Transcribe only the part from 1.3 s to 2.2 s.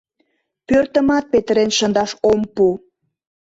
петырен шындаш